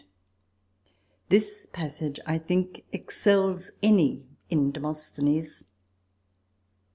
[0.01, 0.07] t
[1.29, 5.65] This passage, I think, excels any in Demosthenes.